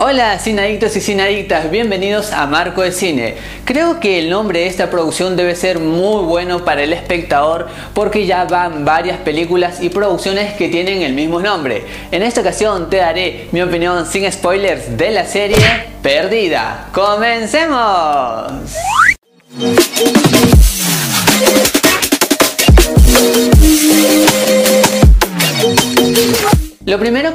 [0.00, 3.34] Hola cineadictos y cineadictas, bienvenidos a Marco de Cine.
[3.64, 8.24] Creo que el nombre de esta producción debe ser muy bueno para el espectador porque
[8.24, 11.82] ya van varias películas y producciones que tienen el mismo nombre.
[12.12, 15.58] En esta ocasión te daré mi opinión sin spoilers de la serie
[16.00, 16.90] Perdida.
[16.92, 18.67] ¡Comencemos!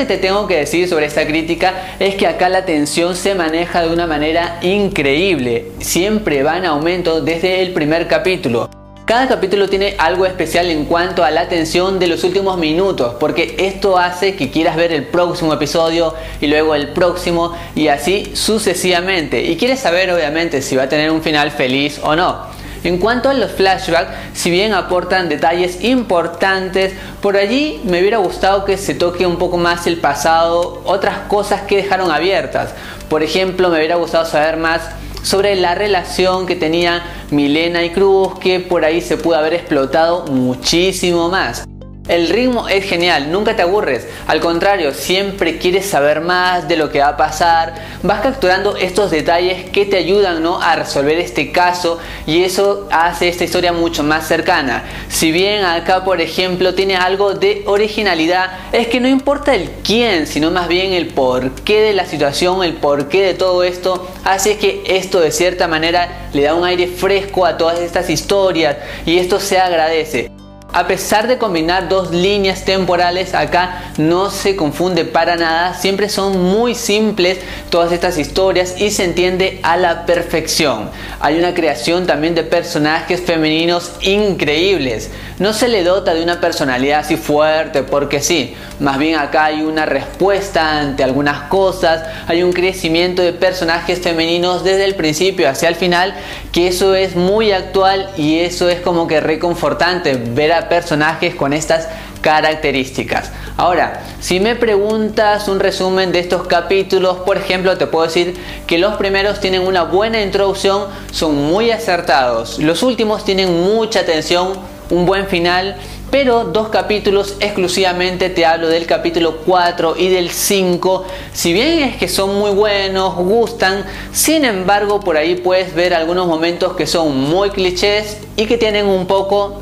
[0.00, 3.82] Que te tengo que decir sobre esta crítica es que acá la tensión se maneja
[3.82, 5.72] de una manera increíble.
[5.80, 8.70] Siempre va en aumento desde el primer capítulo.
[9.04, 13.56] Cada capítulo tiene algo especial en cuanto a la tensión de los últimos minutos, porque
[13.58, 19.42] esto hace que quieras ver el próximo episodio y luego el próximo y así sucesivamente.
[19.42, 22.59] Y quieres saber obviamente si va a tener un final feliz o no.
[22.82, 28.64] En cuanto a los flashbacks, si bien aportan detalles importantes, por allí me hubiera gustado
[28.64, 32.70] que se toque un poco más el pasado, otras cosas que dejaron abiertas.
[33.08, 34.80] Por ejemplo, me hubiera gustado saber más
[35.22, 40.24] sobre la relación que tenían Milena y Cruz, que por ahí se pudo haber explotado
[40.26, 41.69] muchísimo más.
[42.10, 46.90] El ritmo es genial, nunca te aburres, al contrario, siempre quieres saber más de lo
[46.90, 47.72] que va a pasar,
[48.02, 50.60] vas capturando estos detalles que te ayudan ¿no?
[50.60, 54.82] a resolver este caso y eso hace esta historia mucho más cercana.
[55.08, 60.26] Si bien acá, por ejemplo, tiene algo de originalidad, es que no importa el quién,
[60.26, 64.82] sino más bien el porqué de la situación, el porqué de todo esto, hace que
[64.84, 69.38] esto de cierta manera le da un aire fresco a todas estas historias y esto
[69.38, 70.39] se agradece.
[70.72, 76.40] A pesar de combinar dos líneas temporales, acá no se confunde para nada, siempre son
[76.40, 77.38] muy simples
[77.70, 80.88] todas estas historias y se entiende a la perfección.
[81.18, 85.10] Hay una creación también de personajes femeninos increíbles.
[85.40, 89.62] No se le dota de una personalidad así fuerte porque sí, más bien acá hay
[89.62, 95.68] una respuesta ante algunas cosas, hay un crecimiento de personajes femeninos desde el principio hacia
[95.68, 96.14] el final,
[96.52, 101.52] que eso es muy actual y eso es como que reconfortante ver a personajes con
[101.52, 101.88] estas
[102.20, 103.30] características.
[103.56, 108.78] Ahora, si me preguntas un resumen de estos capítulos, por ejemplo, te puedo decir que
[108.78, 112.58] los primeros tienen una buena introducción, son muy acertados.
[112.58, 114.52] Los últimos tienen mucha atención,
[114.90, 115.76] un buen final,
[116.10, 121.04] pero dos capítulos exclusivamente te hablo del capítulo 4 y del 5.
[121.32, 126.26] Si bien es que son muy buenos, gustan, sin embargo por ahí puedes ver algunos
[126.26, 129.60] momentos que son muy clichés y que tienen un poco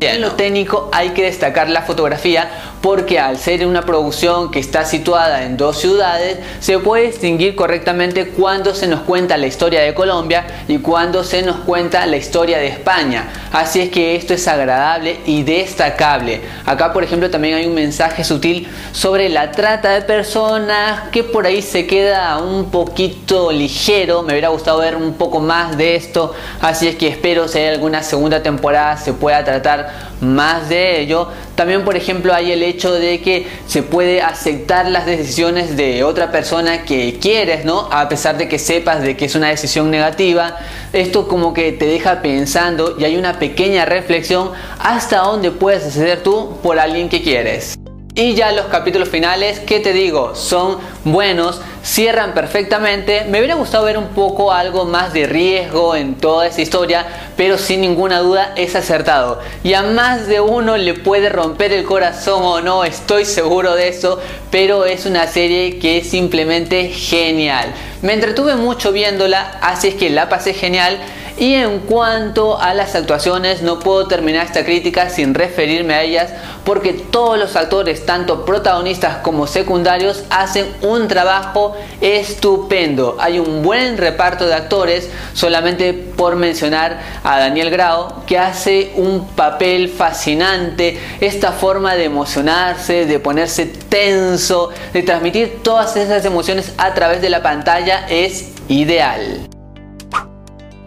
[0.00, 2.48] en lo técnico hay que destacar la fotografía
[2.80, 8.28] porque al ser una producción que está situada en dos ciudades se puede distinguir correctamente
[8.28, 12.58] cuando se nos cuenta la historia de Colombia y cuando se nos cuenta la historia
[12.58, 13.28] de España.
[13.52, 16.40] Así es que esto es agradable y destacable.
[16.66, 21.46] Acá por ejemplo también hay un mensaje sutil sobre la trata de personas que por
[21.46, 24.22] ahí se queda un poquito ligero.
[24.22, 26.34] Me hubiera gustado ver un poco más de esto.
[26.60, 31.28] Así es que espero si hay alguna segunda temporada se pueda tratar más de ello.
[31.54, 36.30] También, por ejemplo, hay el hecho de que se puede aceptar las decisiones de otra
[36.30, 37.88] persona que quieres, ¿no?
[37.90, 40.56] A pesar de que sepas de que es una decisión negativa.
[40.92, 46.22] Esto como que te deja pensando y hay una pequeña reflexión hasta dónde puedes acceder
[46.22, 47.78] tú por alguien que quieres.
[48.18, 50.34] Y ya los capítulos finales, ¿qué te digo?
[50.34, 53.24] Son buenos, cierran perfectamente.
[53.28, 57.06] Me hubiera gustado ver un poco algo más de riesgo en toda esa historia,
[57.36, 59.40] pero sin ninguna duda es acertado.
[59.62, 63.86] Y a más de uno le puede romper el corazón o no, estoy seguro de
[63.86, 64.18] eso,
[64.50, 67.72] pero es una serie que es simplemente genial.
[68.02, 70.98] Me entretuve mucho viéndola, así es que la pasé genial
[71.38, 76.30] y en cuanto a las actuaciones, no puedo terminar esta crítica sin referirme a ellas
[76.64, 83.16] porque todos los actores, tanto protagonistas como secundarios, hacen un trabajo estupendo.
[83.20, 89.28] Hay un buen reparto de actores, solamente por mencionar a Daniel Grau, que hace un
[89.28, 96.94] papel fascinante, esta forma de emocionarse, de ponerse tenso, de transmitir todas esas emociones a
[96.94, 99.48] través de la pantalla es ideal.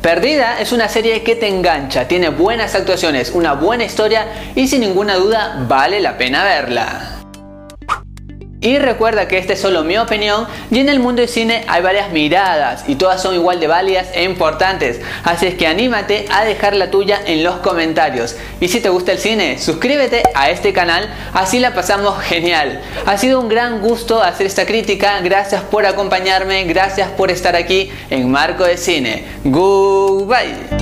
[0.01, 4.25] Perdida es una serie que te engancha, tiene buenas actuaciones, una buena historia
[4.55, 7.10] y sin ninguna duda vale la pena verla.
[8.63, 11.81] Y recuerda que esta es solo mi opinión y en el mundo del cine hay
[11.81, 15.01] varias miradas y todas son igual de válidas e importantes.
[15.23, 18.35] Así es que anímate a dejar la tuya en los comentarios.
[18.59, 22.81] Y si te gusta el cine, suscríbete a este canal, así la pasamos genial.
[23.07, 27.91] Ha sido un gran gusto hacer esta crítica, gracias por acompañarme, gracias por estar aquí
[28.11, 29.25] en Marco de Cine.
[29.43, 30.80] Goodbye.